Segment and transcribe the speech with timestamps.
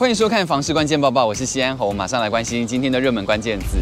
[0.00, 3.76] 欢迎收看《房市关键报报》，我是西安侯，马上来关心今天的热门关键字。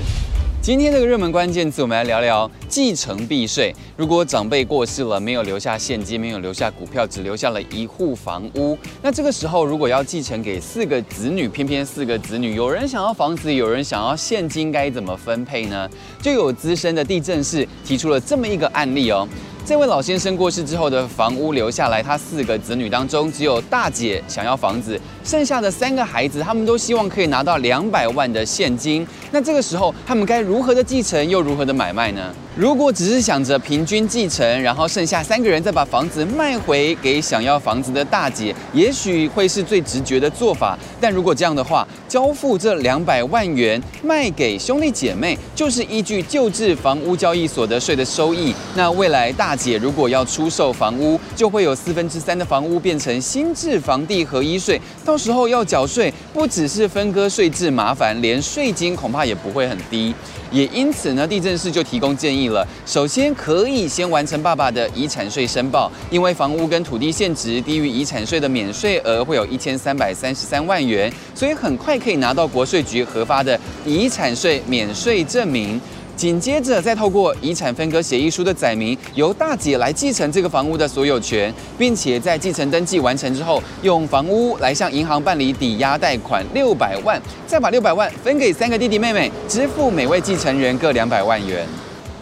[0.60, 3.74] 今天这个热门关键字，我们来聊聊继承避税。
[3.96, 15.88] 如果长辈过世了，没有留下现金，没有留下股票，只留下了一户房屋，那这个时候如果要继承给四个子女，偏偏四个子女有人想要房子，有人想要现金，该怎么分配呢？
[16.22, 19.26] 就有资深的地震士提出了这么一个案例哦。
[19.66, 29.06] 这位老先生过世之后的房屋留下来，他四个子女当中，只有大姐想要房子，剩下的三个孩子，他们都希望可以拿到两百万的现金。
[29.30, 32.34] 那这个时候，他们该如何的继承，又如何的买卖呢？
[32.58, 40.76] 如果只是想着平均继承，然后剩下三个人再把房子卖回给想要房子的大姐，也许会是最直觉的做法。
[41.00, 48.52] 但如果这样的话，交付这两百万元卖给兄弟姐妹，就是依据旧制房屋交易所得税的收益。
[48.74, 60.12] 那未来大姐如果要出售房屋，就会有四分之三的房屋变成新制房地合一税，到时候要缴税，不只是分割税制麻烦，连税金恐怕也不会很低。
[60.50, 62.66] 也因此呢，地政士就提供建议了。
[62.84, 75.80] 首先可以先完成爸爸的遗产税申报，因为房屋跟土地现值低于遗产税的免税额会有一千三百三十三万元，所以很快可以拿到国税局核发的遗产税免税证明。
[76.16, 91.64] 紧接着，再透过遗产分割协议书的载明，由大姐来继承这个房屋的所有权，并且在继承登记完成之后，用房屋来向银行办理抵押贷款六百万，再把六百万分给三个弟弟妹妹，支付每位继承人各两百万元。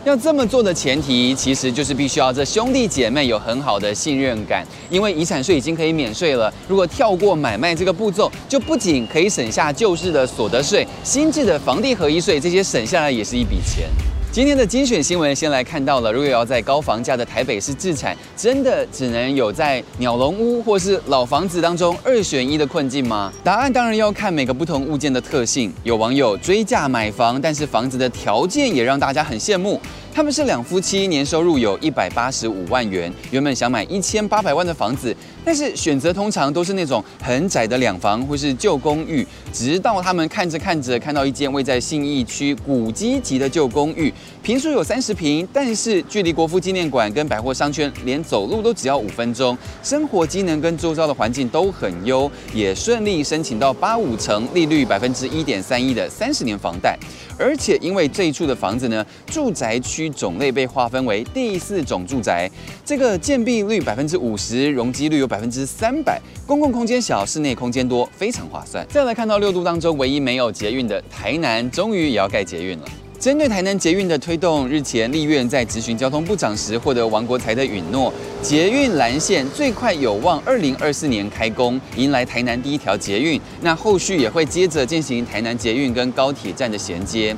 [0.06, 6.52] 要这么做的前提，其实就是必须要这兄弟姐妹有很好的信任感，因为遗产税已经可以免税了。
[6.68, 13.88] 如果跳过买卖这个步骤，就不仅可以省下旧制的所得税，新制的房地合一税，这些省下来也是一笔钱。
[14.36, 23.32] 今天的精选新闻先来看到了，如果要在高房价的台北市自产，真的只能有在鸟笼屋或是老房子当中二选一的困境吗？
[23.42, 25.72] 答案当然要看每个不同物件的特性。
[25.84, 29.80] 有网友追价买房，但是房子的条件也让大家很羡慕。
[30.16, 39.26] 他们是两夫妻，年收入有一百八十五万元，原本想买一千八百万的房子，但是选择通常都是那种很窄的两房或是旧公寓。
[39.52, 44.10] 直到他们看着看着，看到一间位在信义区古迹级的旧公寓，
[44.42, 56.98] 坪数有三十坪，但是距离国父纪念馆跟百货商圈连走路都只要五分钟，生活机能跟周遭的环境都很优，也顺利申请到八五成利率百分之一点三一的三十年房贷。
[57.38, 62.50] 而且因为这一处的房子呢，住宅区种类被划分为第四种住宅，
[62.84, 68.86] 这个建蔽率百分之五十，容积率有百分之三百，公共空间小，室内空间多，非常划算。
[68.88, 72.84] 再来看到六都当中唯一没有捷运的台南，终于也要盖捷运了。
[73.18, 78.12] 针对台南捷运的推动，日前立院在质询交通部长时获得王国材的允诺，
[78.42, 83.40] 捷运蓝线最快有望二零二四年开工，迎来台南第一条捷运。
[83.62, 87.34] 那后续也会接着进行台南捷运跟高铁站的衔接。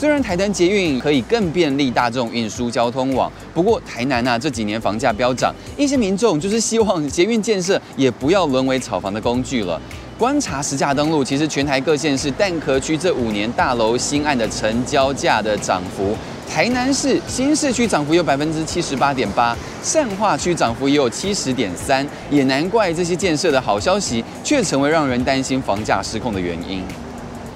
[0.00, 9.78] 虽然台南捷运可以更便利大众运输交通网，不过台南啊这几年房价飙涨，一些民众就是希望捷运建设也不要沦为炒房的工具了。
[10.16, 16.16] 观察实价登录，其实全台各县市蛋壳区这五年大楼新案的成交价的涨幅，
[16.50, 26.82] 台南市新市区涨幅有百分之七十八点八，善化区涨幅也有七十点三，也难怪这些建设的好消息，却成为让人担心房价失控的原因。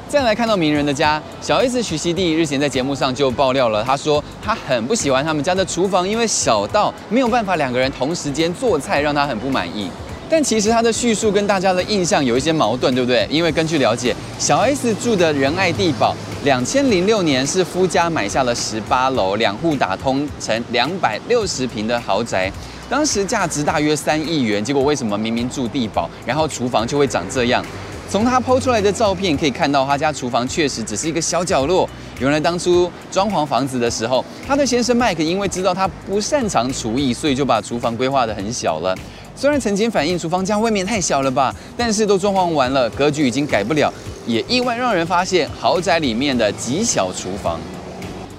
[0.08, 9.90] 再来看到名人的家，小 S 徐熙娣日前在节目上就爆料了，他说他很不喜欢他们家的厨房，因为小到没有办法两个人同时间做菜，让他很不满意。
[10.28, 13.26] 但其实他的叙述跟大家的印象有一些矛盾，对不对？
[13.30, 16.14] 因为根据了解，小 S 住的仁爱地堡，
[16.44, 22.50] 两千零六年是夫家买下了十八楼，两户打通成两百六十平的豪宅，
[22.88, 24.64] 当时价值大约三亿元。
[24.64, 27.64] 结果为什么明明住地堡，然后厨房就会长这样？
[28.08, 31.88] 从他抛出来的照片可以看到，他家厨房确实只是一个小角落。
[32.20, 38.94] 原来当初装潢房子的时候，他的先生麦克因为知道他不擅长厨艺，所以就把厨房规划得很小了。
[39.34, 43.92] 虽然曾经反映厨房家未免太小了吧，但是都装潢完了，格局已经改不了，
[44.28, 47.58] 也意外让人发现豪宅里面的极小厨房。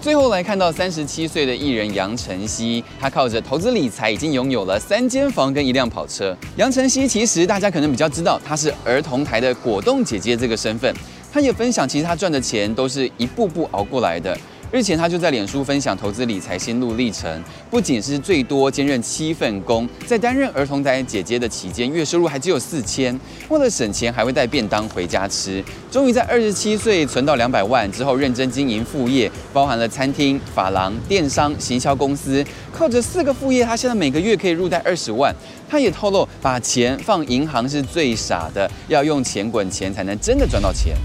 [0.06, 6.38] 最后来看到三十七岁的艺人杨晨曦，他靠着投资理财已经拥有了三间房跟一辆跑车。
[6.58, 10.94] 杨晨曦其实大家可能比较知道，她是儿童台的果冻姐姐这个身份。
[11.34, 14.38] 她也分享，其实她赚的钱都是一步步熬过来的。
[14.76, 23.18] 日前他就在脸书分享投资理财心路历程，不仅是最多兼任七份工，在担任儿童台姐姐的期间，月收入还只有四千，
[23.48, 25.64] 为了省钱还会带便当回家吃。
[25.90, 35.34] 终于在二十七岁存到两百万之后，认真经营副业，包含了餐厅、发廊、电商、行销公司，靠着四个副业，他现在每个月可以入袋二十万。
[35.70, 40.98] 他也透露，把钱放银行是最傻的，要用钱滚钱才能真的赚到钱。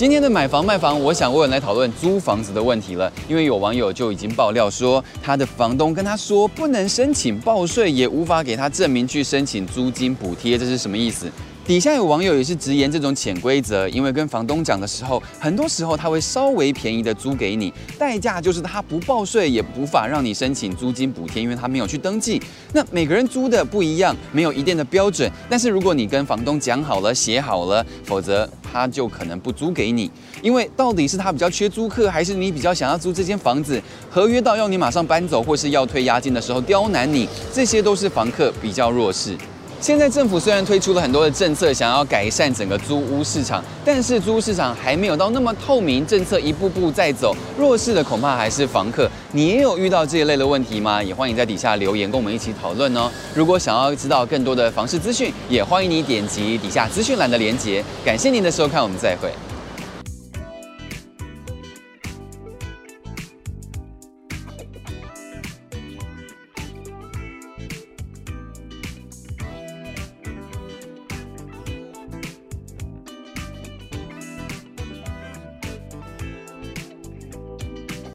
[0.00, 11.30] 今天的买房卖房，我想问来讨论租房子的问题了，因为有网友就已经爆料说，他的房东跟他说不能申请报税，也无法给他证明去申请租金补贴，这是什么意思？
[11.66, 22.42] 底下有网友也是直言这种潜规则，因为跟房东讲的时候，很多时候他会稍微便宜的租给你，代价就是他不报税，也无法让你申请租金补贴，因为他没有去登记。
[22.72, 25.30] 那每个人租的不一样，没有一定的标准。
[25.48, 30.10] 但是如果你跟房东讲好了，写好了，否则他就可能不租给你。
[30.42, 33.80] 因为到底是他比较缺租客，还是你比较想要租这间房子？
[34.10, 39.36] 合约到要你马上搬走，或是要退押金的时候刁难你，这些都是房客比较弱势。
[39.80, 49.10] 现在政府虽然推出了很多的政策，想要改善整个租屋市场，但是租屋市场还没有到那么透明，政策一步步在走，弱势的恐怕还是房客。
[49.32, 51.02] 你也有遇到这一类的问题吗？
[51.02, 53.10] 也欢迎在底下留言跟我们一起讨论哦。
[53.34, 57.82] 如果想要知道更多的房市资讯，也欢迎你点击底下资讯栏的链接。
[58.04, 59.32] 感谢您的收看，我们再会。